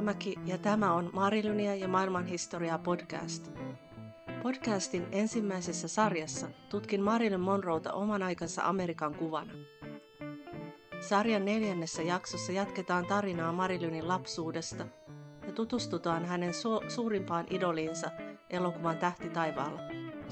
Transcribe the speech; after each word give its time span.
Haapamäki 0.00 0.34
ja 0.46 0.58
tämä 0.58 0.92
on 0.94 1.10
Marilynia 1.12 1.74
ja 1.74 1.88
maailmanhistoriaa 1.88 2.78
podcast. 2.78 3.52
Podcastin 4.42 5.06
ensimmäisessä 5.12 5.88
sarjassa 5.88 6.48
tutkin 6.68 7.02
Marilyn 7.02 7.40
Monroota 7.40 7.92
oman 7.92 8.22
aikansa 8.22 8.62
Amerikan 8.64 9.14
kuvana. 9.14 9.52
Sarjan 11.00 11.44
neljännessä 11.44 12.02
jaksossa 12.02 12.52
jatketaan 12.52 13.06
tarinaa 13.06 13.52
Marilynin 13.52 14.08
lapsuudesta 14.08 14.86
ja 15.46 15.52
tutustutaan 15.52 16.24
hänen 16.24 16.50
su- 16.50 16.90
suurimpaan 16.90 17.46
idoliinsa 17.50 18.10
elokuvan 18.50 18.98
Tähti 18.98 19.30
taivaalla, 19.30 19.80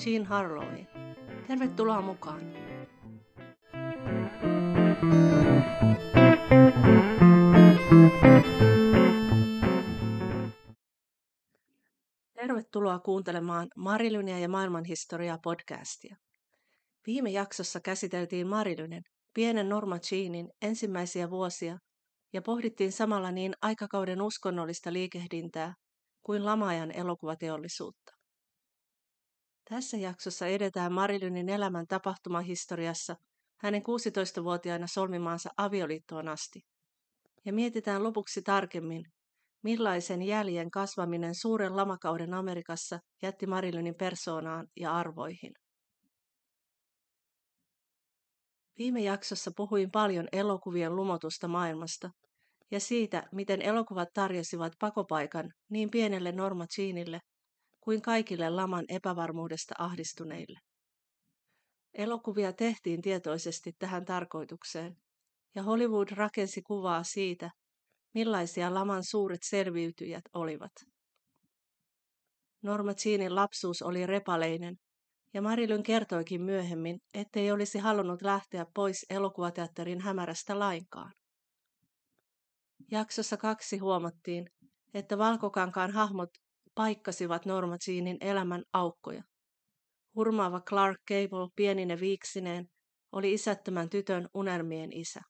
Jean 0.04 0.26
Harlowiin. 0.26 0.88
Tervetuloa 1.46 2.00
mukaan! 2.00 2.57
Tervetuloa 12.40 12.98
kuuntelemaan 12.98 13.68
Marilynia 13.76 14.38
ja 14.38 14.48
maailmanhistoriaa 14.48 15.38
podcastia. 15.42 16.16
Viime 17.06 17.30
jaksossa 17.30 17.80
käsiteltiin 17.80 18.46
Marilynen, 18.46 19.02
pienen 19.34 19.68
Norma 19.68 19.98
Jeanin 20.12 20.48
ensimmäisiä 20.62 21.30
vuosia 21.30 21.78
ja 22.32 22.42
pohdittiin 22.42 22.92
samalla 22.92 23.30
niin 23.30 23.54
aikakauden 23.62 24.22
uskonnollista 24.22 24.92
liikehdintää 24.92 25.74
kuin 26.22 26.44
lamaajan 26.44 26.90
elokuvateollisuutta. 26.90 28.12
Tässä 29.70 29.96
jaksossa 29.96 30.46
edetään 30.46 30.92
Marilynin 30.92 31.48
elämän 31.48 31.86
tapahtumahistoriassa 31.86 33.16
hänen 33.60 33.82
16-vuotiaana 33.82 34.86
solmimaansa 34.86 35.50
avioliittoon 35.56 36.28
asti. 36.28 36.60
Ja 37.44 37.52
mietitään 37.52 38.02
lopuksi 38.02 38.42
tarkemmin, 38.42 39.02
millaisen 39.62 40.22
jäljen 40.22 40.70
kasvaminen 40.70 41.34
suuren 41.34 41.76
lamakauden 41.76 42.34
Amerikassa 42.34 42.98
jätti 43.22 43.46
Marilynin 43.46 43.94
persoonaan 43.94 44.66
ja 44.76 44.94
arvoihin. 44.96 45.52
Viime 48.78 49.00
jaksossa 49.00 49.50
puhuin 49.56 49.90
paljon 49.90 50.28
elokuvien 50.32 50.96
lumotusta 50.96 51.48
maailmasta 51.48 52.10
ja 52.70 52.80
siitä, 52.80 53.28
miten 53.32 53.62
elokuvat 53.62 54.08
tarjosivat 54.14 54.72
pakopaikan 54.80 55.52
niin 55.70 55.90
pienelle 55.90 56.32
Norma 56.32 56.66
Jeanille 56.78 57.20
kuin 57.80 58.02
kaikille 58.02 58.50
laman 58.50 58.84
epävarmuudesta 58.88 59.74
ahdistuneille. 59.78 60.58
Elokuvia 61.94 62.52
tehtiin 62.52 63.02
tietoisesti 63.02 63.72
tähän 63.78 64.04
tarkoitukseen, 64.04 64.96
ja 65.54 65.62
Hollywood 65.62 66.08
rakensi 66.10 66.62
kuvaa 66.62 67.02
siitä, 67.02 67.50
millaisia 68.14 68.74
laman 68.74 69.04
suuret 69.04 69.42
selviytyjät 69.42 70.24
olivat. 70.34 70.72
Norma 72.62 72.92
Jeanin 73.04 73.34
lapsuus 73.34 73.82
oli 73.82 74.06
repaleinen, 74.06 74.76
ja 75.34 75.42
Marilyn 75.42 75.82
kertoikin 75.82 76.42
myöhemmin, 76.42 76.98
ettei 77.14 77.52
olisi 77.52 77.78
halunnut 77.78 78.22
lähteä 78.22 78.66
pois 78.74 79.06
elokuvateatterin 79.10 80.00
hämärästä 80.00 80.58
lainkaan. 80.58 81.12
Jaksossa 82.90 83.36
kaksi 83.36 83.78
huomattiin, 83.78 84.46
että 84.94 85.18
valkokankaan 85.18 85.92
hahmot 85.92 86.30
paikkasivat 86.74 87.46
Norma 87.46 87.76
Jeanin 87.88 88.16
elämän 88.20 88.62
aukkoja. 88.72 89.22
Hurmaava 90.14 90.60
Clark 90.60 91.00
Gable 91.08 91.48
pienine 91.56 92.00
viiksineen 92.00 92.66
oli 93.12 93.32
isättömän 93.32 93.90
tytön 93.90 94.28
unelmien 94.34 94.92
isä. 94.92 95.20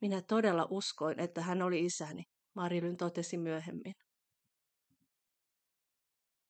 Minä 0.00 0.22
todella 0.22 0.66
uskoin, 0.70 1.20
että 1.20 1.42
hän 1.42 1.62
oli 1.62 1.84
isäni, 1.84 2.22
Marilyn 2.54 2.96
totesi 2.96 3.38
myöhemmin. 3.38 3.94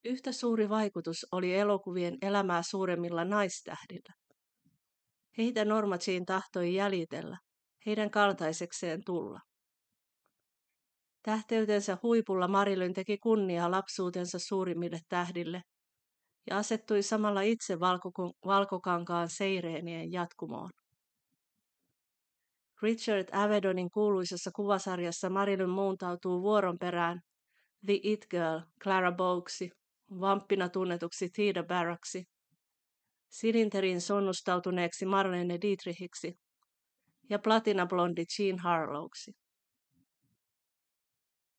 Yhtä 0.05 0.33
suuri 0.33 0.69
vaikutus 0.69 1.27
oli 1.33 1.55
elokuvien 1.55 2.19
elämää 2.23 2.63
suuremmilla 2.63 3.25
naistähdillä. 3.25 4.15
Heitä 5.39 5.65
Norma 5.65 5.97
Jean 6.07 6.25
tahtoi 6.25 6.75
jäljitellä, 6.75 7.39
heidän 7.87 8.11
kaltaisekseen 8.11 9.01
tulla. 9.07 9.41
Tähteytensä 11.23 11.99
huipulla 12.03 12.49
Marilyn 12.49 12.95
teki 12.95 13.19
kunniaa 13.19 13.71
lapsuutensa 13.71 14.39
suurimmille 14.39 14.99
tähdille 15.09 15.63
ja 16.51 16.59
asettui 16.59 17.03
samalla 17.03 17.41
itse 17.41 17.81
valkokankaan 18.47 19.29
seireenien 19.29 20.13
jatkumoon. 20.13 20.71
Richard 22.83 23.29
Avedonin 23.33 23.91
kuuluisessa 23.91 24.51
kuvasarjassa 24.57 25.31
Marilyn 25.31 25.71
muuntautuu 25.71 26.43
vuoron 26.43 26.79
perään 26.79 27.21
The 27.87 28.01
It 28.03 28.27
Girl 28.31 28.61
Clara 28.83 29.13
Boguesi, 29.13 29.71
vamppina 30.21 30.69
tunnetuksi 30.69 31.29
Theda 31.29 31.65
Barraksi, 31.65 32.25
silinterin 33.29 34.01
sonnustautuneeksi 34.01 35.07
Marlene 35.07 35.59
Dietrichiksi 35.63 36.35
ja 37.31 37.39
platinablondi 37.39 38.25
Jean 38.39 38.59
Harlowksi. 38.59 39.33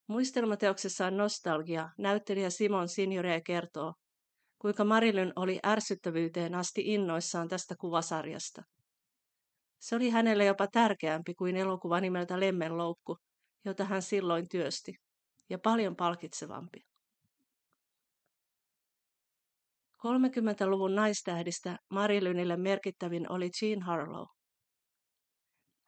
Muistelmateoksessaan 0.07 1.17
Nostalgia 1.17 1.89
näyttelijä 1.97 2.49
Simon 2.49 2.89
Signore 2.89 3.41
kertoo, 3.41 3.93
kuinka 4.59 4.83
Marilyn 4.83 5.33
oli 5.35 5.59
ärsyttävyyteen 5.65 6.55
asti 6.55 6.81
innoissaan 6.85 7.47
tästä 7.47 7.75
kuvasarjasta. 7.79 8.61
Se 9.79 9.95
oli 9.95 10.09
hänelle 10.09 10.45
jopa 10.45 10.67
tärkeämpi 10.67 11.33
kuin 11.33 11.55
elokuva 11.55 11.99
nimeltä 11.99 12.39
Lemmenloukku, 12.39 13.17
jota 13.65 13.85
hän 13.85 14.01
silloin 14.01 14.49
työsti, 14.49 14.93
ja 15.49 15.59
paljon 15.59 15.95
palkitsevampi. 15.95 16.79
30-luvun 19.99 20.95
naistähdistä 20.95 21.77
Marilynille 21.89 22.57
merkittävin 22.57 23.31
oli 23.31 23.49
Jean 23.61 23.81
Harlow. 23.81 24.25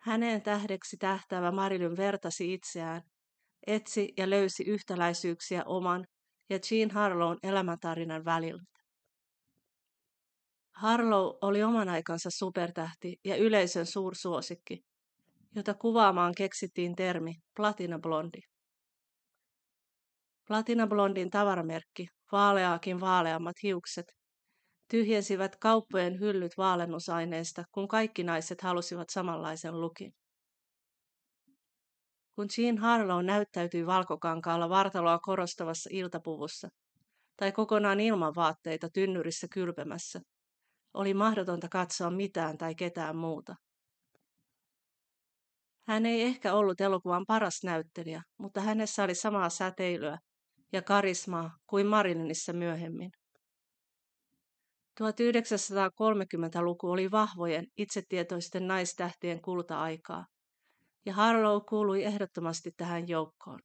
Häneen 0.01 0.41
tähdeksi 0.41 0.97
tähtäävä 0.97 1.51
Marilyn 1.51 1.97
vertasi 1.97 2.53
itseään, 2.53 3.01
etsi 3.67 4.13
ja 4.17 4.29
löysi 4.29 4.63
yhtäläisyyksiä 4.63 5.63
oman 5.65 6.05
ja 6.49 6.59
Jean 6.71 6.91
Harlown 6.91 7.37
elämäntarinan 7.43 8.25
välillä. 8.25 8.70
Harlow 10.81 11.37
oli 11.41 11.63
oman 11.63 11.89
aikansa 11.89 12.29
supertähti 12.33 13.15
ja 13.25 13.35
yleisön 13.35 13.85
suursuosikki, 13.85 14.79
jota 15.55 15.73
kuvaamaan 15.73 16.33
keksittiin 16.37 16.95
termi 16.95 17.33
platinablondi. 17.55 18.39
Platinablondin 20.47 21.29
tavaramerkki, 21.29 22.07
vaaleaakin 22.31 22.99
vaaleammat 22.99 23.55
hiukset, 23.63 24.05
tyhjensivät 24.89 25.55
kauppojen 25.55 26.19
hyllyt 26.19 26.51
vaalennusaineista, 26.57 27.63
kun 27.71 27.87
kaikki 27.87 28.23
naiset 28.23 28.61
halusivat 28.61 29.09
samanlaisen 29.09 29.81
lukin. 29.81 30.11
Kun 32.35 32.47
Jean 32.57 32.77
Harlow 32.77 33.25
näyttäytyi 33.25 33.85
valkokankaalla 33.85 34.69
vartaloa 34.69 35.19
korostavassa 35.19 35.89
iltapuvussa 35.93 36.67
tai 37.37 37.51
kokonaan 37.51 37.99
ilman 37.99 38.33
vaatteita 38.35 38.89
tynnyrissä 38.93 39.47
kylpemässä, 39.53 40.19
oli 40.93 41.13
mahdotonta 41.13 41.69
katsoa 41.69 42.11
mitään 42.11 42.57
tai 42.57 42.75
ketään 42.75 43.15
muuta. 43.15 43.55
Hän 45.87 46.05
ei 46.05 46.21
ehkä 46.21 46.53
ollut 46.53 46.81
elokuvan 46.81 47.25
paras 47.27 47.63
näyttelijä, 47.63 48.23
mutta 48.37 48.61
hänessä 48.61 49.03
oli 49.03 49.15
samaa 49.15 49.49
säteilyä 49.49 50.17
ja 50.71 50.81
karismaa 50.81 51.57
kuin 51.67 51.87
Marilynissa 51.87 52.53
myöhemmin. 52.53 53.11
1930-luku 54.99 56.91
oli 56.91 57.11
vahvojen, 57.11 57.65
itsetietoisten 57.77 58.67
naistähtien 58.67 59.41
kulta-aikaa, 59.41 60.25
ja 61.05 61.13
Harlow 61.13 61.61
kuului 61.69 62.03
ehdottomasti 62.03 62.71
tähän 62.77 63.07
joukkoon. 63.07 63.59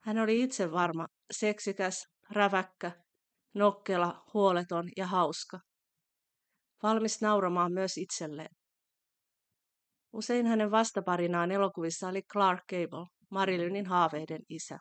Hän 0.00 0.18
oli 0.18 0.42
itse 0.42 0.70
varma, 0.70 1.06
seksikäs, 1.32 2.06
räväkkä 2.30 3.03
nokkela, 3.54 4.24
huoleton 4.34 4.88
ja 4.96 5.06
hauska. 5.06 5.58
Valmis 6.82 7.20
nauramaan 7.20 7.72
myös 7.72 7.98
itselleen. 7.98 8.56
Usein 10.12 10.46
hänen 10.46 10.70
vastaparinaan 10.70 11.50
elokuvissa 11.50 12.08
oli 12.08 12.22
Clark 12.22 12.62
Gable, 12.70 13.06
Marilynin 13.30 13.86
haaveiden 13.86 14.40
isä. 14.48 14.78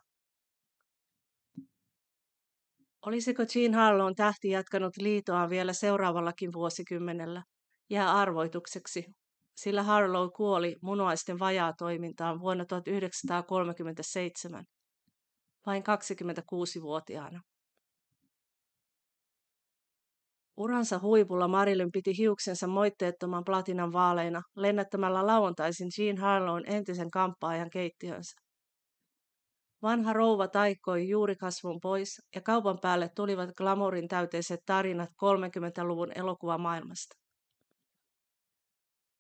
Olisiko 3.06 3.44
Jean 3.56 3.74
Harlown 3.74 4.16
tähti 4.16 4.50
jatkanut 4.50 4.98
liitoaan 4.98 5.50
vielä 5.50 5.74
seuraavallakin 5.74 6.54
vuosikymmenellä, 6.54 7.44
jää 7.90 8.12
arvoitukseksi, 8.12 9.06
sillä 9.56 9.84
Harlow 9.84 10.30
kuoli 10.36 10.76
munuaisten 10.82 11.40
vajaa 11.40 11.74
toimintaan 11.78 12.40
vuonna 12.40 12.66
1937, 12.66 14.66
vain 15.66 15.84
26-vuotiaana. 15.84 17.42
Uransa 20.58 21.00
huipulla 21.00 21.48
Marilyn 21.48 21.92
piti 21.92 22.18
hiuksensa 22.18 22.68
moitteettoman 22.68 23.44
platinan 23.46 23.94
vaaleina 23.94 24.42
lennättämällä 24.56 25.28
lauantaisin 25.28 25.88
Jean 25.98 26.18
Harlown 26.18 26.64
entisen 26.66 27.12
kamppaajan 27.12 27.70
keittiönsä. 27.70 28.44
Vanha 29.82 30.14
rouva 30.14 30.48
taikkoi 30.48 31.10
juuri 31.10 31.36
kasvun 31.36 31.80
pois 31.82 32.22
ja 32.36 32.42
kaupan 32.42 32.80
päälle 32.82 33.10
tulivat 33.16 33.50
glamourin 33.58 34.08
täyteiset 34.08 34.60
tarinat 34.66 35.10
30-luvun 35.10 36.12
elokuvamaailmasta. 36.16 37.16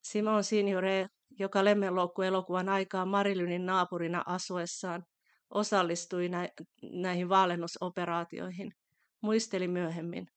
Simon 0.03 0.44
Signore, 0.44 1.07
joka 1.39 1.65
lemmenloukku-elokuvan 1.65 2.69
aikaan 2.69 3.07
Marilynin 3.07 3.65
naapurina 3.65 4.24
asuessaan, 4.25 5.03
osallistui 5.50 6.30
nä- 6.30 6.50
näihin 6.91 7.30
vaalennusoperaatioihin, 7.30 8.71
muisteli 9.21 9.68
myöhemmin. 9.68 10.27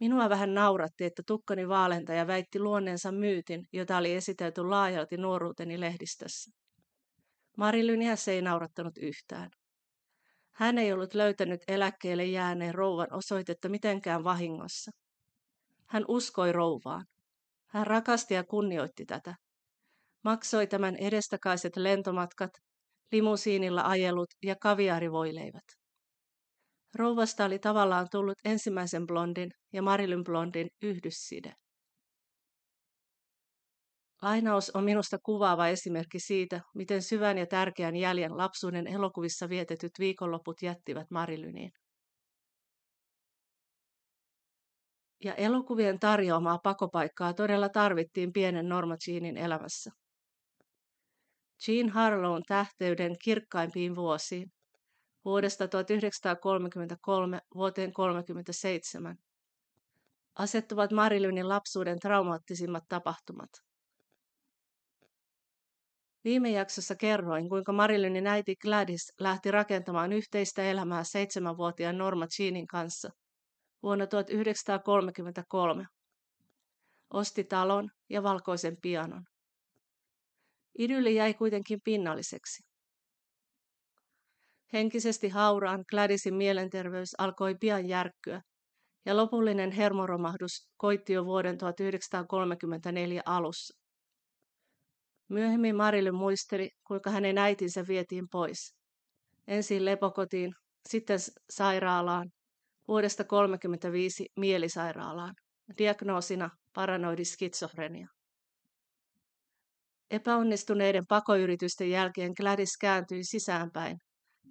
Minua 0.00 0.28
vähän 0.28 0.54
nauratti, 0.54 1.04
että 1.04 1.22
tukkani 1.26 1.68
vaalentaja 1.68 2.26
väitti 2.26 2.60
luonneensa 2.60 3.12
myytin, 3.12 3.64
jota 3.72 3.96
oli 3.96 4.14
esitelty 4.14 4.64
laajalti 4.64 5.16
nuoruuteni 5.16 5.80
lehdistössä. 5.80 6.50
Marilyniä 7.56 8.16
se 8.16 8.32
ei 8.32 8.42
naurattanut 8.42 8.98
yhtään. 8.98 9.50
Hän 10.52 10.78
ei 10.78 10.92
ollut 10.92 11.14
löytänyt 11.14 11.60
eläkkeelle 11.68 12.24
jääneen 12.24 12.74
rouvan 12.74 13.12
osoitetta 13.12 13.68
mitenkään 13.68 14.24
vahingossa. 14.24 14.90
Hän 15.88 16.04
uskoi 16.08 16.52
rouvaan. 16.52 17.04
Hän 17.66 17.86
rakasti 17.86 18.34
ja 18.34 18.44
kunnioitti 18.44 19.04
tätä. 19.04 19.34
Maksoi 20.24 20.66
tämän 20.66 20.96
edestakaiset 20.96 21.76
lentomatkat, 21.76 22.50
limusiinilla 23.12 23.82
ajelut 23.82 24.28
ja 24.42 24.56
kaviarivoileivät. 24.60 25.85
Rouvasta 26.96 27.44
oli 27.44 27.58
tavallaan 27.58 28.06
tullut 28.10 28.38
ensimmäisen 28.44 29.06
blondin 29.06 29.50
ja 29.72 29.82
Marilyn 29.82 30.24
blondin 30.24 30.68
yhdysside. 30.82 31.52
Lainaus 34.22 34.70
on 34.70 34.84
minusta 34.84 35.18
kuvaava 35.22 35.68
esimerkki 35.68 36.20
siitä, 36.20 36.60
miten 36.74 37.02
syvän 37.02 37.38
ja 37.38 37.46
tärkeän 37.46 37.96
jäljen 37.96 38.36
lapsuuden 38.36 38.86
elokuvissa 38.86 39.48
vietetyt 39.48 39.92
viikonloput 39.98 40.62
jättivät 40.62 41.10
Marilyniin. 41.10 41.70
Ja 45.24 45.34
elokuvien 45.34 45.98
tarjoamaa 45.98 46.58
pakopaikkaa 46.62 47.34
todella 47.34 47.68
tarvittiin 47.68 48.32
pienen 48.32 48.68
Norma 48.68 48.96
Jeanin 49.08 49.36
elämässä. 49.36 49.90
Jean 51.68 51.90
Harlown 51.90 52.42
tähteyden 52.48 53.16
kirkkaimpiin 53.24 53.96
vuosiin, 53.96 54.52
vuodesta 55.26 55.68
1933 55.68 57.40
vuoteen 57.54 57.92
1937, 57.92 59.16
asettuvat 60.38 60.92
Marilynin 60.92 61.48
lapsuuden 61.48 61.98
traumaattisimmat 61.98 62.84
tapahtumat. 62.88 63.50
Viime 66.24 66.50
jaksossa 66.50 66.94
kerroin, 66.94 67.48
kuinka 67.48 67.72
Marilynin 67.72 68.26
äiti 68.26 68.56
Gladys 68.56 69.12
lähti 69.20 69.50
rakentamaan 69.50 70.12
yhteistä 70.12 70.62
elämää 70.62 71.04
seitsemänvuotiaan 71.04 71.98
Norma 71.98 72.26
Jeanin 72.38 72.66
kanssa 72.66 73.10
vuonna 73.82 74.06
1933. 74.06 75.86
Osti 77.10 77.44
talon 77.44 77.90
ja 78.10 78.22
valkoisen 78.22 78.76
pianon. 78.82 79.24
Idylli 80.78 81.14
jäi 81.14 81.34
kuitenkin 81.34 81.80
pinnalliseksi. 81.84 82.75
Henkisesti 84.72 85.28
hauraan 85.28 85.84
Gladysin 85.90 86.34
mielenterveys 86.34 87.14
alkoi 87.18 87.54
pian 87.60 87.88
järkkyä, 87.88 88.40
ja 89.06 89.16
lopullinen 89.16 89.70
hermoromahdus 89.70 90.68
koitti 90.76 91.12
jo 91.12 91.24
vuoden 91.24 91.58
1934 91.58 93.22
alussa. 93.26 93.74
Myöhemmin 95.28 95.76
Marille 95.76 96.12
muisteli, 96.12 96.70
kuinka 96.86 97.10
hänen 97.10 97.38
äitinsä 97.38 97.84
vietiin 97.88 98.26
pois. 98.30 98.74
Ensin 99.48 99.84
lepokotiin, 99.84 100.54
sitten 100.88 101.18
sairaalaan, 101.50 102.30
vuodesta 102.88 103.24
1935 103.24 104.26
mielisairaalaan, 104.36 105.34
diagnoosina 105.78 106.50
paranoidiskitsofrenia. 106.74 108.08
Epäonnistuneiden 110.10 111.06
pakoyritysten 111.08 111.90
jälkeen 111.90 112.32
Gladys 112.36 112.76
kääntyi 112.80 113.24
sisäänpäin 113.24 113.98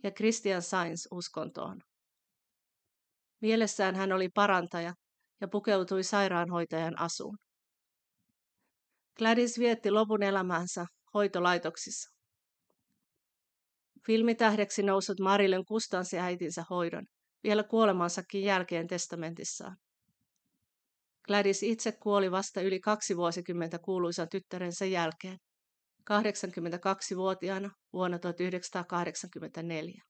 ja 0.03 0.11
Christian 0.11 0.61
Sainz 0.61 1.07
uskontoon. 1.11 1.81
Mielessään 3.41 3.95
hän 3.95 4.11
oli 4.11 4.29
parantaja 4.29 4.93
ja 5.41 5.47
pukeutui 5.47 6.03
sairaanhoitajan 6.03 6.99
asuun. 6.99 7.37
Gladys 9.17 9.59
vietti 9.59 9.91
lopun 9.91 10.23
elämänsä 10.23 10.85
hoitolaitoksissa. 11.13 12.09
Filmitähdeksi 14.05 14.83
noussut 14.83 15.19
Marilyn 15.19 15.65
kustansi 15.65 16.19
äitinsä 16.19 16.63
hoidon 16.69 17.05
vielä 17.43 17.63
kuolemansakin 17.63 18.43
jälkeen 18.43 18.87
testamentissaan. 18.87 19.77
Gladys 21.27 21.63
itse 21.63 21.91
kuoli 21.91 22.31
vasta 22.31 22.61
yli 22.61 22.79
kaksi 22.79 23.17
vuosikymmentä 23.17 23.79
kuuluisan 23.79 24.27
tyttärensä 24.31 24.85
jälkeen, 24.85 25.37
82-vuotiaana 26.09 27.69
vuonna 27.93 28.19
1984. 28.19 30.01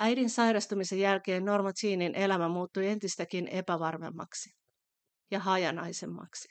Äidin 0.00 0.30
sairastumisen 0.30 0.98
jälkeen 0.98 1.44
Norma 1.44 1.70
Jeanin 1.82 2.14
elämä 2.14 2.48
muuttui 2.48 2.86
entistäkin 2.86 3.48
epävarmemmaksi 3.48 4.50
ja 5.30 5.40
hajanaisemmaksi. 5.40 6.48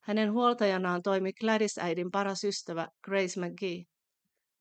Hänen 0.00 0.32
huoltajanaan 0.32 1.02
toimi 1.02 1.32
Gladys-äidin 1.32 2.10
paras 2.12 2.44
ystävä 2.44 2.88
Grace 3.04 3.40
McGee, 3.40 3.84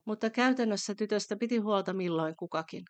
mutta 0.06 0.30
käytännössä 0.30 0.96
tytöstä 0.96 1.36
piti 1.40 1.58
huolta 1.58 1.94
milloin 1.94 2.36
kukakin. 2.36 2.84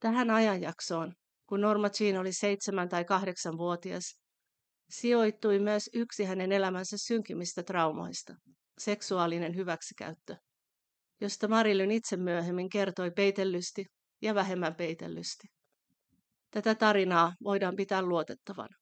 Tähän 0.00 0.30
ajanjaksoon, 0.30 1.12
kun 1.46 1.60
Norma 1.60 1.88
Jean 2.00 2.20
oli 2.20 2.32
seitsemän 2.32 2.88
tai 2.88 3.04
kahdeksan 3.04 3.58
vuotias, 3.58 4.25
sijoittui 4.90 5.58
myös 5.58 5.90
yksi 5.94 6.24
hänen 6.24 6.52
elämänsä 6.52 6.96
synkimistä 6.98 7.62
traumoista, 7.62 8.34
seksuaalinen 8.78 9.56
hyväksikäyttö, 9.56 10.36
josta 11.20 11.48
Marilyn 11.48 11.90
itse 11.90 12.16
myöhemmin 12.16 12.68
kertoi 12.68 13.10
peitellysti 13.10 13.84
ja 14.22 14.34
vähemmän 14.34 14.74
peitellysti. 14.74 15.48
Tätä 16.50 16.74
tarinaa 16.74 17.32
voidaan 17.44 17.76
pitää 17.76 18.02
luotettavana. 18.02 18.76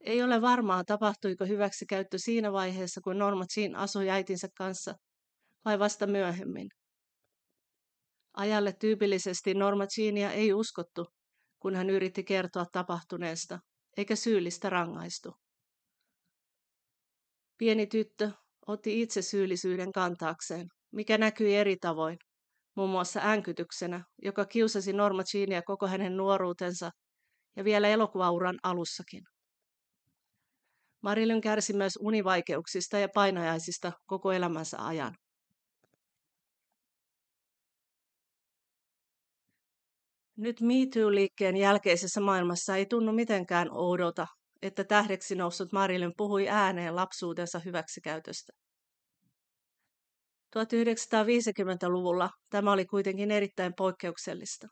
Ei 0.00 0.22
ole 0.22 0.40
varmaa, 0.40 0.84
tapahtuiko 0.84 1.44
hyväksikäyttö 1.44 2.18
siinä 2.18 2.52
vaiheessa, 2.52 3.00
kun 3.04 3.18
Norma 3.18 3.44
Jean 3.56 3.76
asui 3.76 4.10
äitinsä 4.10 4.48
kanssa, 4.56 4.94
vai 5.64 5.78
vasta 5.78 6.06
myöhemmin. 6.06 6.68
Ajalle 8.36 8.72
tyypillisesti 8.80 9.54
Norma 9.54 9.86
Jeania 9.98 10.32
ei 10.32 10.52
uskottu, 10.52 11.06
kun 11.58 11.74
hän 11.74 11.90
yritti 11.90 12.24
kertoa 12.24 12.66
tapahtuneesta, 12.72 13.58
eikä 13.96 14.16
syyllistä 14.16 14.70
rangaistu. 14.70 15.32
Pieni 17.58 17.86
tyttö 17.86 18.30
otti 18.66 19.02
itse 19.02 19.22
syyllisyyden 19.22 19.92
kantaakseen, 19.92 20.66
mikä 20.92 21.18
näkyi 21.18 21.56
eri 21.56 21.76
tavoin, 21.76 22.18
muun 22.76 22.90
muassa 22.90 23.20
änkytyksenä, 23.24 24.04
joka 24.22 24.44
kiusasi 24.44 24.92
Norma 24.92 25.22
Jeania 25.34 25.62
koko 25.62 25.86
hänen 25.86 26.16
nuoruutensa 26.16 26.90
ja 27.56 27.64
vielä 27.64 27.88
elokuvauran 27.88 28.58
alussakin. 28.62 29.22
Marilyn 31.02 31.40
kärsi 31.40 31.72
myös 31.72 31.98
univaikeuksista 32.00 32.98
ja 32.98 33.08
painajaisista 33.14 33.92
koko 34.06 34.32
elämänsä 34.32 34.76
ajan. 34.86 35.14
Nyt 40.36 40.60
Me 40.60 40.74
Too-liikkeen 40.74 41.56
jälkeisessä 41.56 42.20
maailmassa 42.20 42.76
ei 42.76 42.86
tunnu 42.86 43.12
mitenkään 43.12 43.68
oudolta, 43.70 44.26
että 44.62 44.84
tähdeksi 44.84 45.34
noussut 45.34 45.72
Marilyn 45.72 46.12
puhui 46.16 46.48
ääneen 46.48 46.96
lapsuutensa 46.96 47.58
hyväksikäytöstä. 47.58 48.52
1950-luvulla 50.56 52.30
tämä 52.50 52.72
oli 52.72 52.86
kuitenkin 52.86 53.30
erittäin 53.30 53.72
poikkeuksellista. 53.76 54.66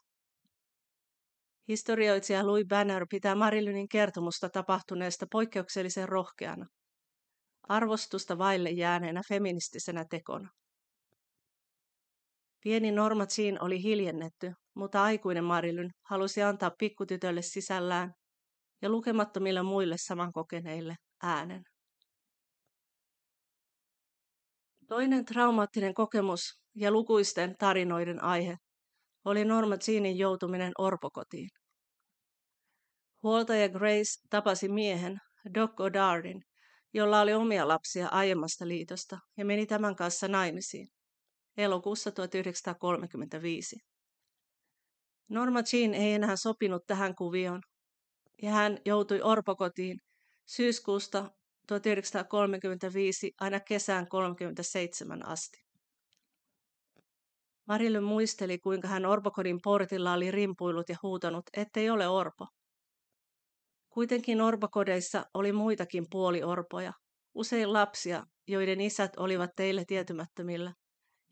Historioitsija 1.68 2.46
Louis 2.46 2.66
Banner 2.68 3.06
pitää 3.10 3.34
Marilynin 3.34 3.88
kertomusta 3.88 4.48
tapahtuneesta 4.48 5.26
poikkeuksellisen 5.32 6.08
rohkeana, 6.08 6.66
arvostusta 7.68 8.38
vaille 8.38 8.70
jääneenä 8.70 9.20
feministisenä 9.28 10.04
tekona. 10.10 10.48
Pieni 12.62 12.92
Norma 12.92 13.26
Jean 13.38 13.62
oli 13.62 13.82
hiljennetty, 13.82 14.52
mutta 14.74 15.02
aikuinen 15.02 15.44
Marilyn 15.44 15.90
halusi 16.02 16.42
antaa 16.42 16.70
pikkutytölle 16.78 17.42
sisällään 17.42 18.12
ja 18.82 18.88
lukemattomille 18.88 19.62
muille 19.62 19.96
samankokeneille 19.98 20.96
äänen. 21.22 21.62
Toinen 24.88 25.24
traumaattinen 25.24 25.94
kokemus 25.94 26.40
ja 26.76 26.90
lukuisten 26.90 27.54
tarinoiden 27.58 28.24
aihe 28.24 28.56
oli 29.24 29.44
Norma 29.44 29.74
Jeanin 29.88 30.18
joutuminen 30.18 30.72
orpokotiin. 30.78 31.48
Huoltaja 33.22 33.68
Grace 33.68 34.28
tapasi 34.30 34.68
miehen, 34.68 35.18
Doc 35.54 35.74
Goddardin, 35.74 36.42
jolla 36.94 37.20
oli 37.20 37.34
omia 37.34 37.68
lapsia 37.68 38.08
aiemmasta 38.08 38.68
liitosta 38.68 39.18
ja 39.36 39.44
meni 39.44 39.66
tämän 39.66 39.96
kanssa 39.96 40.28
naimisiin 40.28 40.88
elokuussa 41.56 42.10
1935. 42.12 43.76
Norma 45.28 45.60
Jean 45.72 45.94
ei 45.94 46.14
enää 46.14 46.36
sopinut 46.36 46.82
tähän 46.86 47.14
kuvioon 47.14 47.60
ja 48.42 48.50
hän 48.50 48.78
joutui 48.86 49.20
orpokotiin 49.22 49.98
syyskuusta 50.46 51.30
1935 51.66 53.32
aina 53.40 53.60
kesään 53.60 54.08
37 54.08 55.26
asti. 55.26 55.62
Marille 57.68 58.00
muisteli, 58.00 58.58
kuinka 58.58 58.88
hän 58.88 59.06
orpokodin 59.06 59.58
portilla 59.64 60.12
oli 60.12 60.30
rimpuillut 60.30 60.88
ja 60.88 60.96
huutanut, 61.02 61.44
ettei 61.56 61.90
ole 61.90 62.08
orpo. 62.08 62.46
Kuitenkin 63.90 64.40
orpokodeissa 64.40 65.24
oli 65.34 65.52
muitakin 65.52 66.06
puoliorpoja, 66.10 66.92
usein 67.34 67.72
lapsia, 67.72 68.24
joiden 68.48 68.80
isät 68.80 69.10
olivat 69.16 69.50
teille 69.56 69.84
tietymättömillä 69.86 70.72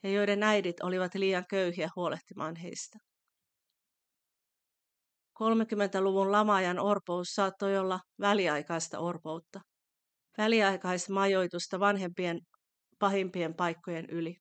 ja 0.03 0.11
joiden 0.11 0.43
äidit 0.43 0.81
olivat 0.83 1.15
liian 1.15 1.45
köyhiä 1.51 1.89
huolehtimaan 1.97 2.57
heistä. 2.57 2.99
30-luvun 5.43 6.33
lamaajan 6.33 6.79
orpous 6.79 7.29
saattoi 7.35 7.79
olla 7.79 8.01
väliaikaista 8.21 8.99
orpoutta, 8.99 9.61
väliaikaismajoitusta 10.39 11.81
vanhempien 11.81 12.41
pahimpien 12.99 13.55
paikkojen 13.55 14.07
yli. 14.11 14.37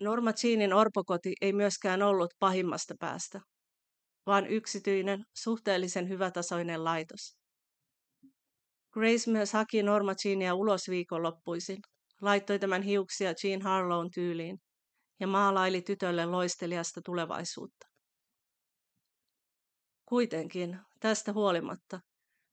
Norma 0.00 0.30
Jeanin 0.44 0.72
orpokoti 0.72 1.32
ei 1.40 1.52
myöskään 1.52 2.02
ollut 2.02 2.30
pahimmasta 2.38 2.94
päästä, 3.00 3.40
vaan 4.26 4.46
yksityinen, 4.46 5.24
suhteellisen 5.36 6.08
hyvätasoinen 6.08 6.84
laitos. 6.84 7.45
Grace 8.98 9.30
myös 9.30 9.52
haki 9.52 9.82
Norma 9.82 10.14
Jeania 10.24 10.54
ulos 10.54 10.88
viikonloppuisin, 10.88 11.78
laittoi 12.20 12.58
tämän 12.58 12.82
hiuksia 12.82 13.34
Jean 13.44 13.62
Harlown 13.62 14.10
tyyliin 14.10 14.58
ja 15.20 15.26
maalaili 15.26 15.82
tytölle 15.82 16.26
loisteliasta 16.26 17.00
tulevaisuutta. 17.04 17.86
Kuitenkin, 20.06 20.78
tästä 21.00 21.32
huolimatta, 21.32 22.00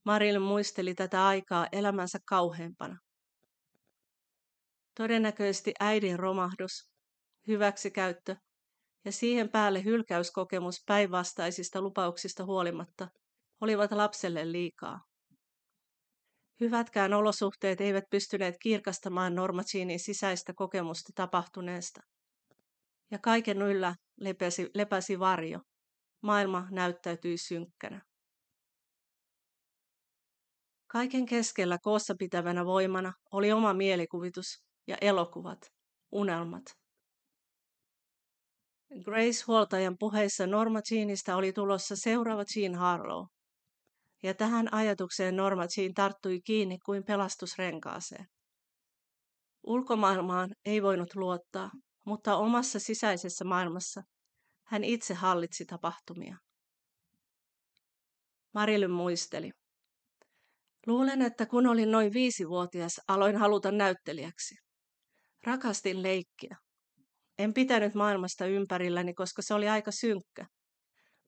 Maril 0.06 0.40
muisteli 0.40 0.94
tätä 0.94 1.28
aikaa 1.28 1.68
elämänsä 1.72 2.20
kauheimpana. 2.28 2.98
Todennäköisesti 4.98 5.74
äidin 5.80 6.20
romahdus, 6.20 6.92
hyväksikäyttö 7.48 8.36
ja 9.06 9.12
siihen 9.12 9.50
päälle 9.50 9.84
hylkäyskokemus 9.84 10.84
päinvastaisista 10.88 11.82
lupauksista 11.82 12.46
huolimatta 12.46 13.08
olivat 13.62 13.92
lapselle 13.92 14.52
liikaa. 14.52 15.13
Hyvätkään 16.60 17.14
olosuhteet 17.14 17.82
eivät 17.82 18.04
pystyneet 18.10 18.56
kirkastamaan 18.62 19.36
Normacinin 19.36 20.00
sisäistä 20.00 20.54
kokemusta 20.54 21.12
tapahtuneesta. 21.16 22.02
Ja 23.12 23.20
kaiken 23.20 23.62
yllä 23.62 23.96
lepäsi, 24.20 24.70
lepäsi 24.74 25.20
varjo. 25.20 25.60
Maailma 26.22 26.68
näyttäytyi 26.72 27.38
synkkänä. 27.38 28.02
Kaiken 30.88 31.26
keskellä 31.26 31.78
koossa 31.82 32.16
pitävänä 32.20 32.66
voimana 32.66 33.14
oli 33.32 33.52
oma 33.52 33.74
mielikuvitus 33.74 34.64
ja 34.88 34.98
elokuvat, 35.02 35.60
unelmat. 36.12 36.64
Grace-huoltajan 39.04 39.96
puheissa 40.00 40.48
Norma 40.48 40.80
Jeanista 40.92 41.36
oli 41.36 41.54
tulossa 41.54 41.96
seuraava 41.96 42.44
Jean 42.56 42.76
Harlow. 42.76 43.26
Ja 44.24 44.34
tähän 44.34 44.74
ajatukseen 44.74 45.36
Norma 45.36 45.64
Jean 45.78 45.94
tarttui 45.94 46.42
kiinni 46.42 46.78
kuin 46.86 47.04
pelastusrenkaaseen. 47.04 48.26
Ulkomaailmaan 49.64 50.50
ei 50.66 50.84
voinut 50.84 51.16
luottaa, 51.16 51.72
mutta 52.06 52.36
omassa 52.36 52.80
sisäisessä 52.80 53.46
maailmassa 53.46 54.02
hän 54.68 54.84
itse 54.84 55.14
hallitsi 55.14 55.66
tapahtumia. 55.66 56.38
Marilyn 58.54 58.92
muisteli. 58.92 59.52
Luulen, 60.88 61.22
että 61.22 61.46
kun 61.46 61.68
olin 61.68 61.92
noin 61.92 62.14
viisivuotias, 62.14 63.02
aloin 63.08 63.38
haluta 63.38 63.72
näyttelijäksi. 63.72 64.56
Rakastin 65.44 66.04
leikkiä. 66.04 66.58
En 67.38 67.54
pitänyt 67.54 67.96
maailmasta 67.96 68.46
ympärilläni, 68.46 69.14
koska 69.14 69.42
se 69.42 69.54
oli 69.54 69.70
aika 69.70 69.92
synkkä. 69.92 70.46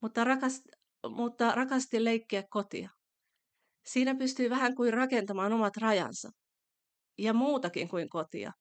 Mutta, 0.02 0.24
rakast, 0.24 0.62
mutta 1.10 1.52
rakastin 1.52 2.04
leikkiä 2.04 2.44
kotia. 2.50 2.90
Siinä 3.86 4.16
pystyi 4.16 4.50
vähän 4.50 4.76
kuin 4.76 4.94
rakentamaan 4.94 5.54
omat 5.54 5.78
rajansa. 5.78 6.30
Ja 7.18 7.34
muutakin 7.34 7.88
kuin 7.88 8.10
kotia. 8.10 8.52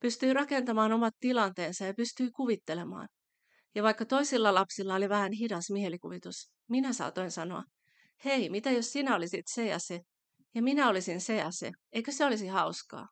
Pystyi 0.00 0.34
rakentamaan 0.34 0.92
omat 0.92 1.14
tilanteensa 1.20 1.84
ja 1.84 1.94
pystyi 1.94 2.30
kuvittelemaan. 2.30 3.08
Ja 3.74 3.82
vaikka 3.82 4.04
toisilla 4.04 4.54
lapsilla 4.54 4.94
oli 4.94 5.08
vähän 5.08 5.32
hidas 5.32 5.70
mielikuvitus, 5.70 6.50
minä 6.68 6.92
saatoin 6.92 7.30
sanoa, 7.30 7.62
hei, 8.24 8.50
mitä 8.50 8.70
jos 8.70 8.92
sinä 8.92 9.16
olisit 9.16 9.44
se 9.54 9.66
ja 9.66 9.78
se, 9.78 10.00
ja 10.54 10.62
minä 10.62 10.88
olisin 10.88 11.20
se 11.20 11.36
ja 11.36 11.50
se, 11.50 11.72
eikö 11.92 12.12
se 12.12 12.24
olisi 12.24 12.46
hauskaa? 12.46 13.08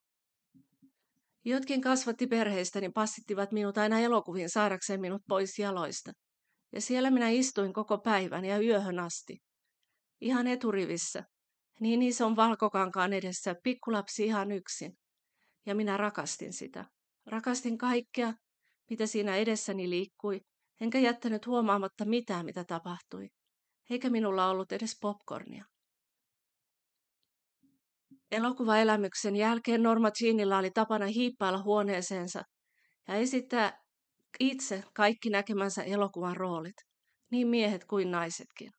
Jotkin 1.44 1.80
kasvatti 1.80 2.26
perheistäni 2.26 2.90
passittivat 2.90 3.52
minut 3.52 3.78
aina 3.78 4.00
elokuviin 4.00 4.50
saadakseen 4.50 5.00
minut 5.00 5.22
pois 5.28 5.58
jaloista. 5.58 6.12
Ja 6.72 6.80
siellä 6.80 7.10
minä 7.10 7.28
istuin 7.28 7.72
koko 7.72 7.98
päivän 7.98 8.44
ja 8.44 8.60
yöhön 8.60 8.98
asti. 8.98 9.38
Ihan 10.20 10.46
eturivissä, 10.46 11.24
niin 11.80 12.02
ison 12.02 12.36
valkokankaan 12.36 13.12
edessä, 13.12 13.54
pikkulapsi 13.62 14.24
ihan 14.24 14.52
yksin. 14.52 14.92
Ja 15.66 15.74
minä 15.74 15.96
rakastin 15.96 16.52
sitä. 16.52 16.84
Rakastin 17.26 17.78
kaikkea, 17.78 18.34
mitä 18.90 19.06
siinä 19.06 19.36
edessäni 19.36 19.90
liikkui, 19.90 20.40
enkä 20.80 20.98
jättänyt 20.98 21.46
huomaamatta 21.46 22.04
mitään, 22.04 22.46
mitä 22.46 22.64
tapahtui. 22.64 23.28
Eikä 23.90 24.10
minulla 24.10 24.50
ollut 24.50 24.72
edes 24.72 24.96
popcornia. 25.00 25.64
Elokuvaelämyksen 28.30 29.36
jälkeen 29.36 29.82
Norma 29.82 30.10
Jeanilla 30.20 30.58
oli 30.58 30.70
tapana 30.70 31.06
hiippailla 31.06 31.62
huoneeseensa 31.62 32.42
ja 33.08 33.14
esittää 33.14 33.81
itse 34.40 34.84
kaikki 34.94 35.30
näkemänsä 35.30 35.82
elokuvan 35.82 36.36
roolit, 36.36 36.76
niin 37.30 37.48
miehet 37.48 37.84
kuin 37.84 38.10
naisetkin. 38.10 38.70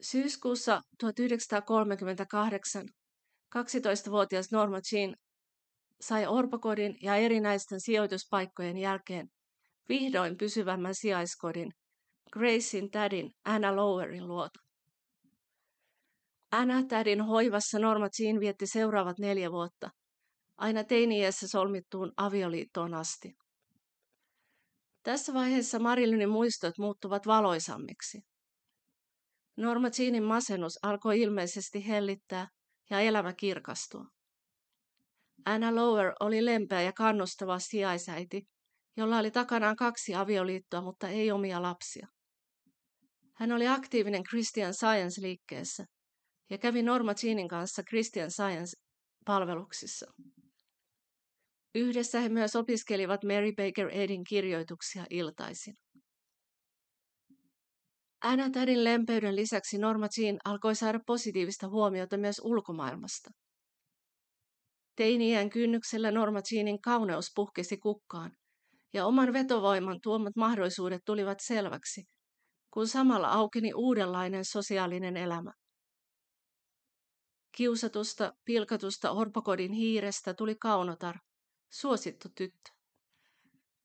Syyskuussa 0.00 0.80
1938 1.00 2.82
12-vuotias 3.56 4.52
Norma 4.52 4.78
Jean 4.92 5.16
sai 6.00 6.26
orpokodin 6.26 6.96
ja 7.02 7.16
erinäisten 7.16 7.80
sijoituspaikkojen 7.80 8.76
jälkeen 8.76 9.28
vihdoin 9.88 10.36
pysyvämmän 10.36 10.94
sijaiskodin 10.94 11.70
Gracein 12.32 12.90
tädin 12.90 13.30
Anna 13.44 13.76
Lowerin 13.76 14.28
luota. 14.28 14.60
Anna 16.52 16.82
tädin 16.88 17.20
hoivassa 17.20 17.78
Norma 17.78 18.08
Jean 18.18 18.40
vietti 18.40 18.66
seuraavat 18.66 19.18
neljä 19.18 19.50
vuotta, 19.50 19.90
aina 20.62 20.84
teiniässä 20.84 21.48
solmittuun 21.48 22.12
avioliittoon 22.16 22.94
asti. 22.94 23.34
Tässä 25.02 25.34
vaiheessa 25.34 25.78
Marilynin 25.78 26.28
muistot 26.28 26.78
muuttuvat 26.78 27.26
valoisammiksi. 27.26 28.20
Norma 29.56 29.88
Jeanin 29.98 30.22
masennus 30.22 30.78
alkoi 30.82 31.20
ilmeisesti 31.20 31.86
hellittää 31.86 32.48
ja 32.90 33.00
elämä 33.00 33.32
kirkastua. 33.32 34.04
Anna 35.44 35.74
Lower 35.74 36.12
oli 36.20 36.44
lempeä 36.44 36.82
ja 36.82 36.92
kannustava 36.92 37.58
sijaisäiti, 37.58 38.42
jolla 38.96 39.18
oli 39.18 39.30
takanaan 39.30 39.76
kaksi 39.76 40.14
avioliittoa, 40.14 40.80
mutta 40.80 41.08
ei 41.08 41.32
omia 41.32 41.62
lapsia. 41.62 42.06
Hän 43.34 43.52
oli 43.52 43.68
aktiivinen 43.68 44.22
Christian 44.22 44.74
Science-liikkeessä 44.74 45.84
ja 46.50 46.58
kävi 46.58 46.82
Norma 46.82 47.12
Jeanin 47.22 47.48
kanssa 47.48 47.82
Christian 47.82 48.30
Science-palveluksissa. 48.30 50.06
Yhdessä 51.74 52.20
he 52.20 52.28
myös 52.28 52.56
opiskelivat 52.56 53.24
Mary 53.24 53.52
Baker 53.52 53.88
Edin 53.92 54.24
kirjoituksia 54.24 55.04
iltaisin. 55.10 55.74
Anna 58.24 58.50
Tädin 58.50 58.84
lempeyden 58.84 59.36
lisäksi 59.36 59.78
Norma 59.78 60.06
Jean 60.18 60.38
alkoi 60.44 60.74
saada 60.74 61.00
positiivista 61.06 61.68
huomiota 61.68 62.16
myös 62.16 62.40
ulkomaailmasta. 62.44 63.30
Teiniään 64.96 65.50
kynnyksellä 65.50 66.10
Norma 66.10 66.40
Jeanin 66.52 66.80
kauneus 66.80 67.26
puhkesi 67.34 67.76
kukkaan, 67.76 68.32
ja 68.92 69.06
oman 69.06 69.32
vetovoiman 69.32 69.98
tuomat 70.02 70.36
mahdollisuudet 70.36 71.00
tulivat 71.06 71.38
selväksi, 71.42 72.04
kun 72.70 72.88
samalla 72.88 73.28
aukeni 73.28 73.72
uudenlainen 73.74 74.44
sosiaalinen 74.44 75.16
elämä. 75.16 75.52
Kiusatusta, 77.56 78.32
pilkatusta 78.44 79.10
orpokodin 79.10 79.72
hiirestä 79.72 80.34
tuli 80.34 80.54
kaunotar, 80.60 81.16
suosittu 81.72 82.28
tyttö. 82.34 82.70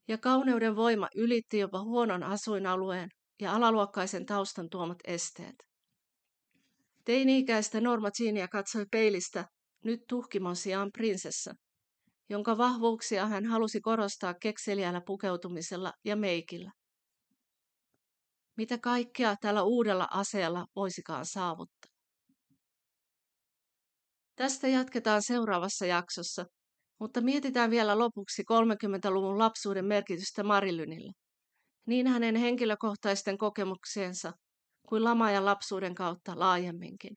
Ja 0.07 0.17
kauneuden 0.17 0.75
voima 0.75 1.07
ylitti 1.15 1.59
jopa 1.59 1.81
huonon 1.81 2.23
asuinalueen, 2.23 3.09
ja 3.41 3.53
alaluokkaisen 3.55 4.25
taustan 4.25 4.69
tuomat 4.69 4.97
esteet. 5.03 5.55
Teini-ikäistä 7.05 7.81
Norma 7.81 8.09
Jeania 8.19 8.47
katsoi 8.47 8.85
peilistä 8.91 9.45
nyt 9.83 9.99
tuhkimon 10.09 10.55
sijaan 10.55 10.91
prinsessa, 10.91 11.53
jonka 12.29 12.57
vahvuuksia 12.57 13.27
hän 13.27 13.45
halusi 13.45 13.81
korostaa 13.81 14.33
kekseliällä 14.41 15.01
pukeutumisella 15.05 15.93
ja 16.05 16.15
meikillä. 16.15 16.71
Mitä 18.57 18.77
kaikkea 18.77 19.35
tällä 19.41 19.63
uudella 19.63 20.07
aseella 20.11 20.65
voisikaan 20.75 21.25
saavuttaa? 21.25 21.91
Tästä 24.35 24.67
jatketaan 24.67 25.21
seuraavassa 25.23 25.85
jaksossa, 25.85 26.45
mutta 26.99 27.21
mietitään 27.21 27.71
vielä 27.71 27.97
lopuksi 27.97 28.41
30-luvun 28.41 29.39
lapsuuden 29.39 29.85
merkitystä 29.85 30.43
Marilynille, 30.43 31.11
niin 31.85 32.07
hänen 32.07 32.35
henkilökohtaisten 32.35 33.37
kokemuksiensa 33.37 34.33
kuin 34.87 35.03
lama- 35.03 35.31
ja 35.31 35.45
lapsuuden 35.45 35.95
kautta 35.95 36.39
laajemminkin. 36.39 37.13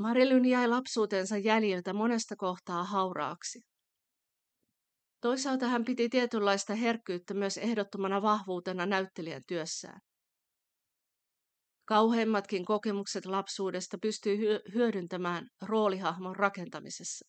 Marilyn 0.00 0.44
jäi 0.44 0.68
lapsuutensa 0.68 1.38
jäljiltä 1.38 1.92
monesta 1.92 2.36
kohtaa 2.36 2.84
hauraaksi. 2.84 3.60
Toisaalta 5.20 5.66
hän 5.66 5.84
piti 5.84 6.08
tietynlaista 6.08 6.74
herkkyyttä 6.74 7.34
myös 7.34 7.58
ehdottomana 7.58 8.22
vahvuutena 8.22 8.86
näyttelijän 8.86 9.42
työssään. 9.46 10.00
Kauheimmatkin 11.86 12.64
kokemukset 12.64 13.26
lapsuudesta 13.26 13.98
pystyy 14.02 14.36
hyödyntämään 14.74 15.48
roolihahmon 15.62 16.36
rakentamisessa. 16.36 17.26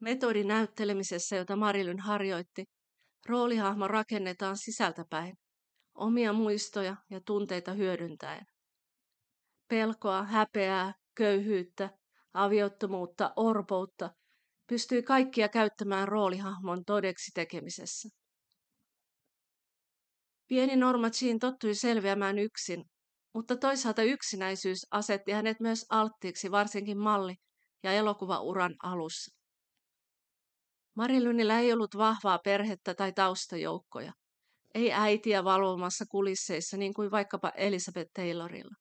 Metodi 0.00 0.44
näyttelemisessä, 0.44 1.36
jota 1.36 1.56
Marilyn 1.56 2.00
harjoitti, 2.00 2.64
roolihahmo 3.28 3.88
rakennetaan 3.88 4.56
sisältäpäin, 4.56 5.34
omia 5.94 6.32
muistoja 6.32 6.96
ja 7.10 7.20
tunteita 7.26 7.72
hyödyntäen. 7.72 8.46
Pelkoa, 9.68 10.22
häpeää, 10.22 10.94
köyhyyttä, 11.14 11.90
aviottomuutta, 12.34 13.32
orpoutta 13.36 14.10
pystyi 14.66 15.02
kaikkia 15.02 15.48
käyttämään 15.48 16.08
roolihahmon 16.08 16.84
todeksi 16.84 17.30
tekemisessä. 17.34 18.08
Pieni 20.48 20.76
Norma 20.76 21.08
Jean 21.22 21.38
tottui 21.38 21.74
selviämään 21.74 22.38
yksin, 22.38 22.84
mutta 23.34 23.56
toisaalta 23.56 24.02
yksinäisyys 24.02 24.86
asetti 24.90 25.32
hänet 25.32 25.60
myös 25.60 25.86
alttiiksi 25.90 26.50
varsinkin 26.50 26.98
malli- 26.98 27.36
ja 27.82 27.92
elokuvauran 27.92 28.74
alussa. 28.82 29.36
Marilynillä 30.96 31.60
ei 31.60 31.72
ollut 31.72 31.96
vahvaa 31.96 32.38
perhettä 32.44 32.94
tai 32.94 33.12
taustajoukkoja. 33.12 34.12
Ei 34.74 34.92
äitiä 34.92 35.44
valvomassa 35.44 36.04
kulisseissa 36.10 36.76
niin 36.76 36.94
kuin 36.94 37.10
vaikkapa 37.10 37.52
Elizabeth 37.56 38.10
Taylorilla. 38.14 38.74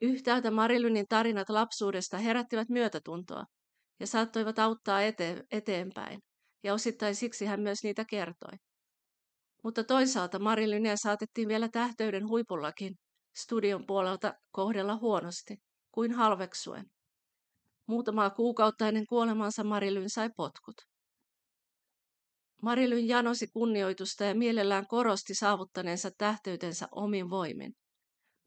Yhtäältä 0.00 0.50
Marilynin 0.50 1.06
tarinat 1.08 1.48
lapsuudesta 1.48 2.18
herättivät 2.18 2.68
myötätuntoa 2.68 3.44
ja 4.00 4.06
saattoivat 4.06 4.58
auttaa 4.58 5.00
ete- 5.00 5.44
eteenpäin, 5.50 6.20
ja 6.62 6.74
osittain 6.74 7.14
siksi 7.14 7.46
hän 7.46 7.60
myös 7.60 7.82
niitä 7.82 8.04
kertoi. 8.04 8.52
Mutta 9.64 9.84
toisaalta 9.84 10.38
Marilynia 10.38 10.96
saatettiin 10.96 11.48
vielä 11.48 11.68
tähteyden 11.68 12.28
huipullakin 12.28 12.94
studion 13.36 13.86
puolelta 13.86 14.34
kohdella 14.50 14.96
huonosti, 14.96 15.56
kuin 15.92 16.12
halveksuen. 16.12 16.84
Muutamaa 17.86 18.30
kuukautta 18.30 18.88
ennen 18.88 19.06
kuolemansa 19.06 19.64
Marilyn 19.64 20.10
sai 20.10 20.30
potkut. 20.36 20.76
Marilyn 22.62 23.08
janosi 23.08 23.46
kunnioitusta 23.46 24.24
ja 24.24 24.34
mielellään 24.34 24.86
korosti 24.86 25.34
saavuttaneensa 25.34 26.10
tähteytensä 26.18 26.88
omin 26.92 27.30
voimin. 27.30 27.72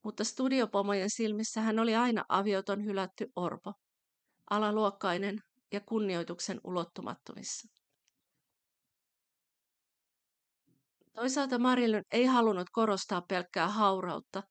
Mutta 0.04 0.24
studiopomojen 0.24 1.10
silmissä 1.10 1.62
hän 1.62 1.80
oli 1.80 1.96
aina 1.96 2.26
avioton 2.30 2.86
hylätty 2.86 3.28
orpo, 3.36 3.74
alaluokkainen 4.50 5.40
ja 5.72 5.82
kunnioituksen 5.82 6.62
ulottumattomissa. 6.64 7.77
Toisaalta 11.20 11.60
Marilyn 11.60 12.04
ei 12.12 12.26
halunnut 12.26 12.70
korostaa 12.72 13.22
pelkkää 13.22 13.68
haurautta, 13.68 14.44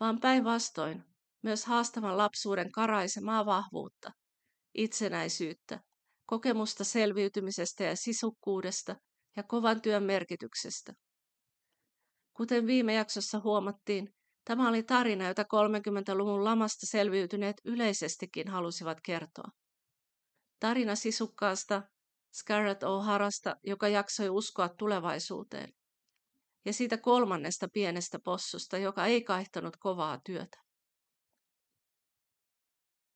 vaan 0.00 0.20
päinvastoin 0.20 1.04
myös 1.42 1.64
haastavan 1.64 2.16
lapsuuden 2.16 2.72
karaisemaa 2.72 3.46
vahvuutta, 3.46 4.12
itsenäisyyttä, 4.74 5.80
kokemusta 6.26 6.84
selviytymisestä 6.84 7.84
ja 7.84 7.96
sisukkuudesta 7.96 8.96
ja 9.36 9.42
kovan 9.42 9.82
työn 9.82 10.02
merkityksestä. 10.02 10.92
Kuten 12.36 12.66
viime 12.66 12.94
jaksossa 12.94 13.40
huomattiin, 13.44 14.14
tämä 14.44 14.68
oli 14.68 14.82
tarina, 14.82 15.28
jota 15.28 15.42
30-luvun 15.42 16.44
lamasta 16.44 16.86
selviytyneet 16.86 17.56
yleisestikin 17.64 18.48
halusivat 18.48 18.98
kertoa. 19.04 19.48
Tarina 20.60 20.94
sisukkaasta 20.94 21.82
Scarlett 22.34 22.82
O'Harasta, 22.82 23.56
joka 23.64 23.88
jaksoi 23.88 24.28
uskoa 24.28 24.68
tulevaisuuteen 24.68 25.72
ja 26.64 26.72
siitä 26.72 26.98
kolmannesta 26.98 27.68
pienestä 27.72 28.18
possusta, 28.18 28.78
joka 28.78 29.06
ei 29.06 29.22
kaihtanut 29.22 29.76
kovaa 29.76 30.20
työtä. 30.24 30.64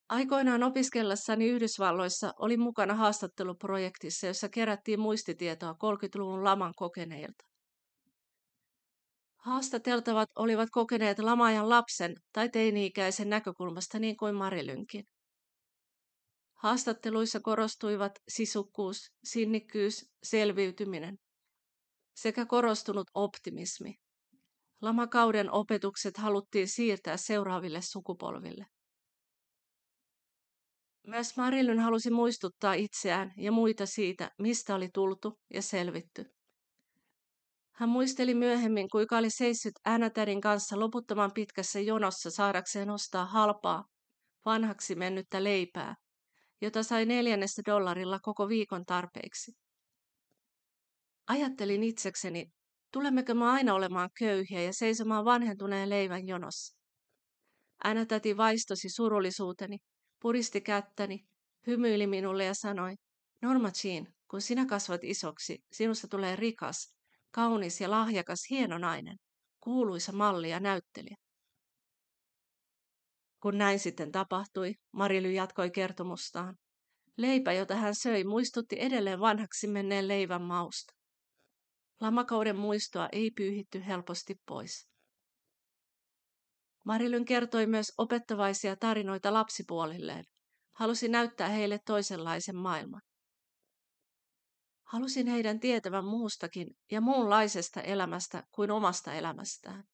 Aikoinaan 0.08 0.62
opiskellessani 0.62 1.46
Yhdysvalloissa 1.48 2.32
oli 2.38 2.56
mukana 2.56 2.94
haastatteluprojektissa, 2.94 4.26
jossa 4.26 4.48
kerättiin 4.48 5.00
muistitietoa 5.00 5.72
30-luvun 5.72 6.44
laman 6.44 6.72
kokeneilta. 6.76 7.44
Haastateltavat 9.37 10.28
olivat 10.37 10.68
kokeneet 10.72 11.18
lamajan 11.18 11.68
lapsen 11.68 12.14
tai 12.32 12.48
teini-ikäisen 12.48 13.30
näkökulmasta 13.30 13.98
niin 13.98 14.16
kuin 14.16 14.34
Marilynkin. 14.34 15.04
Haastatteluissa 16.54 17.40
korostuivat 17.40 18.12
sisukkuus, 18.28 19.12
sinnikkyys, 19.24 20.06
selviytyminen 20.22 21.18
sekä 22.22 22.46
korostunut 22.46 23.11
optimismi. 23.14 23.94
Lamakauden 24.83 25.50
opetukset 25.52 26.16
haluttiin 26.16 26.68
siirtää 26.68 27.16
seuraaville 27.16 27.83
sukupolville. 27.83 28.66
Myös 31.07 31.37
Marilyn 31.37 31.81
halusi 31.81 32.11
muistuttaa 32.11 32.72
itseään 32.74 33.33
ja 33.37 33.52
muita 33.52 33.87
siitä, 33.87 34.31
mistä 34.38 34.74
oli 34.74 34.88
tultu 34.94 35.38
ja 35.54 35.62
selvitty. 35.62 36.24
Hän 37.74 37.88
muisteli 37.88 38.35
myöhemmin, 38.35 38.88
kuinka 38.88 39.18
oli 39.18 39.31
seissyt 39.31 39.74
Anatärin 39.85 40.40
kanssa 40.40 40.81
loputtoman 40.81 41.31
pitkässä 41.35 41.81
jonossa 41.81 42.31
saadakseen 42.31 42.90
ostaa 42.90 43.26
halpaa, 43.26 43.85
vanhaksi 44.44 44.94
mennyttä 44.94 45.44
leipää, 45.44 45.94
jota 46.61 46.83
sai 46.83 47.07
neljännestä 47.07 47.62
dollarilla 47.66 48.18
koko 48.22 48.48
viikon 48.48 48.85
tarpeiksi. 48.85 49.52
Ajattelin 51.28 51.82
itsekseni, 51.82 52.46
tulemmeko 52.92 53.34
me 53.34 53.44
aina 53.50 53.74
olemaan 53.74 54.10
köyhiä 54.18 54.62
ja 54.62 54.72
seisomaan 54.72 55.24
vanhentuneen 55.24 55.90
leivän 55.90 56.26
jonossa. 56.26 56.78
Äänetäti 57.84 58.36
vaistosi 58.36 58.88
surullisuuteni, 58.88 59.78
puristi 60.22 60.60
kättäni, 60.60 61.18
hymyili 61.66 62.06
minulle 62.06 62.44
ja 62.44 62.54
sanoi, 62.54 62.94
Norma 63.42 63.70
Jean, 63.84 64.06
kun 64.30 64.40
sinä 64.40 64.66
kasvat 64.66 65.04
isoksi, 65.04 65.58
sinusta 65.72 66.08
tulee 66.08 66.36
rikas, 66.36 66.94
kaunis 67.30 67.80
ja 67.80 67.90
lahjakas 67.90 68.40
hieno 68.50 68.78
nainen, 68.78 69.16
kuuluisa 69.60 70.12
malli 70.12 70.50
ja 70.50 70.60
näyttelijä. 70.60 71.16
Kun 73.42 73.58
näin 73.58 73.78
sitten 73.78 74.12
tapahtui, 74.12 74.74
Marily 74.92 75.32
jatkoi 75.32 75.70
kertomustaan. 75.70 76.56
Leipä, 77.16 77.52
jota 77.52 77.74
hän 77.74 77.94
söi, 77.94 78.24
muistutti 78.24 78.76
edelleen 78.78 79.20
vanhaksi 79.20 79.66
menneen 79.66 80.08
leivän 80.08 80.42
mausta. 80.42 80.97
Lamakauden 82.00 82.56
muistoa 82.56 83.08
ei 83.12 83.30
pyyhitty 83.30 83.87
helposti 83.87 84.34
pois. 84.46 84.88
Marilyn 86.84 87.24
kertoi 87.24 87.66
myös 87.66 87.92
opettavaisia 87.98 88.76
tarinoita 88.76 89.32
lapsipuolilleen. 89.32 90.24
Halusi 90.72 91.08
näyttää 91.08 91.48
heille 91.48 91.78
toisenlaisen 91.87 92.56
maailman. 92.56 93.00
Halusin 94.84 95.26
heidän 95.26 95.61
tietävän 95.61 96.04
muustakin 96.04 96.68
ja 96.90 97.00
muunlaisesta 97.00 97.80
elämästä 97.80 98.42
kuin 98.52 98.70
omasta 98.70 99.14
elämästään. 99.14 99.84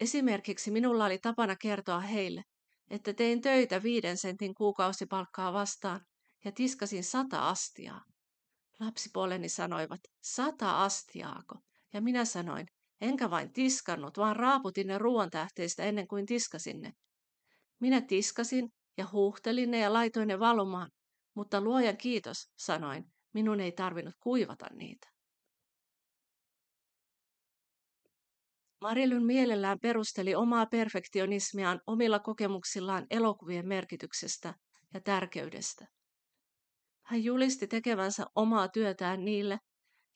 Esimerkiksi 0.00 0.70
minulla 0.70 1.04
oli 1.04 1.18
tapana 1.18 1.56
kertoa 1.56 2.00
heille, 2.00 2.42
että 2.90 3.12
tein 3.12 3.40
töitä 3.40 3.82
viiden 3.82 4.16
sentin 4.16 4.54
kuukausipalkkaa 4.54 5.52
vastaan 5.52 6.00
ja 6.44 6.52
tiskasin 6.52 7.04
sata 7.04 7.48
astiaa. 7.48 8.04
Lapsipuoleni 8.80 9.48
sanoivat, 9.48 10.00
sata 10.22 10.84
astiaako? 10.84 11.58
Ja 11.92 12.00
minä 12.00 12.24
sanoin, 12.24 12.66
enkä 13.00 13.30
vain 13.30 13.52
tiskannut, 13.52 14.18
vaan 14.18 14.36
raaputin 14.36 14.86
ne 14.86 14.98
ruoantähteistä 14.98 15.84
ennen 15.84 16.08
kuin 16.08 16.26
tiskasin 16.26 16.80
ne. 16.80 16.92
Minä 17.80 18.00
tiskasin 18.00 18.68
ja 18.98 19.06
huuhtelin 19.12 19.70
ne 19.70 19.78
ja 19.78 19.92
laitoin 19.92 20.28
ne 20.28 20.38
valumaan, 20.38 20.90
mutta 21.34 21.60
luojan 21.60 21.96
kiitos, 21.96 22.50
sanoin, 22.58 23.04
minun 23.34 23.60
ei 23.60 23.72
tarvinnut 23.72 24.14
kuivata 24.20 24.66
niitä. 24.74 25.08
Marilyn 28.80 29.24
mielellään 29.24 29.78
perusteli 29.82 30.34
omaa 30.34 30.66
perfektionismiaan 30.66 31.80
omilla 31.86 32.18
kokemuksillaan 32.18 33.06
elokuvien 33.10 33.68
merkityksestä 33.68 34.54
ja 34.94 35.00
tärkeydestä. 35.00 35.99
Hän 37.10 37.24
julisti 37.24 37.66
tekevänsä 37.66 38.26
omaa 38.34 38.68
työtään 38.68 39.24
niille, 39.24 39.58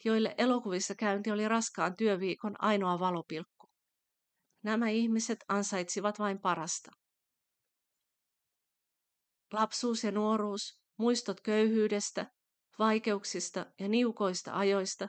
joille 0.04 0.34
elokuvissa 0.38 0.94
käynti 0.94 1.30
oli 1.30 1.48
raskaan 1.48 1.96
työviikon 1.96 2.54
ainoa 2.58 2.98
valopilkku. 2.98 3.66
Nämä 4.62 4.88
ihmiset 4.88 5.38
ansaitsivat 5.48 6.18
vain 6.18 6.40
parasta. 6.40 6.90
Lapsuus 9.52 10.04
ja 10.04 10.12
nuoruus, 10.12 10.80
muistot 10.98 11.40
köyhyydestä, 11.40 12.30
vaikeuksista 12.78 13.66
ja 13.80 13.88
niukoista 13.88 14.58
ajoista 14.58 15.08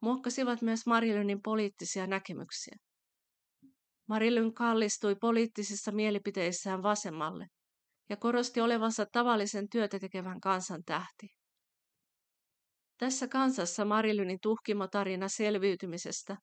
muokkasivat 0.00 0.62
myös 0.62 0.86
Marilynin 0.86 1.42
poliittisia 1.42 2.06
näkemyksiä. 2.06 2.76
Marilyn 4.08 4.54
kallistui 4.54 5.14
poliittisissa 5.14 5.92
mielipiteissään 5.92 6.82
vasemmalle 6.82 7.46
ja 8.12 8.16
korosti 8.16 8.60
olevansa 8.60 9.06
tavallisen 9.12 9.68
työtä 9.68 9.98
tekevän 9.98 10.40
kansan 10.40 10.82
tähti. 10.86 11.26
Tässä 12.98 13.28
kansassa 13.28 13.84
Marilynin 13.84 14.38
tuhkimo 14.42 14.88
tarina 14.88 15.28
selviytymisestä, 15.28 16.36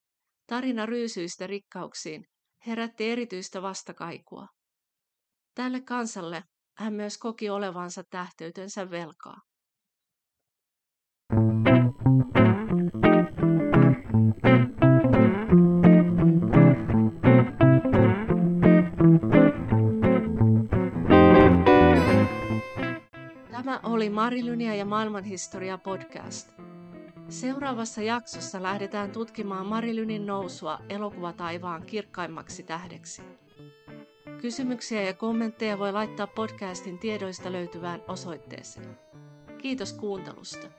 tarina 0.48 0.86
ryysyistä 0.86 1.48
rikkauksiin, 1.48 2.24
herätti 2.68 3.10
erityistä 3.10 3.62
vastakaikua. 3.62 4.48
Tälle 5.56 5.82
kansalle 5.82 6.44
hän 6.78 6.94
myös 6.94 7.18
koki 7.18 7.50
olevansa 7.50 8.04
tähteytensä 8.10 8.90
velkaa. 8.90 9.42
Oli 23.84 24.10
Marilynia 24.10 24.76
ja 24.76 24.86
maailmanhistoria 24.86 25.78
podcast. 25.78 26.54
Seuraavassa 27.30 28.02
jaksossa 28.02 28.64
lähdetään 28.64 29.12
tutkimaan 29.12 29.66
Marilynin 29.66 30.26
nousua 30.26 30.80
elokuvataivaan 30.90 31.86
kirkkaimmaksi 31.86 32.64
tähdeksi. 32.64 33.22
Kysymyksiä 34.42 35.02
ja 35.02 35.14
kommentteja 35.14 35.80
voi 35.80 35.92
laittaa 35.94 36.28
podcastin 36.28 37.00
tiedoista 37.00 37.52
löytyvään 37.52 38.02
osoitteeseen. 38.08 38.98
Kiitos 39.58 39.94
kuuntelusta. 39.94 40.79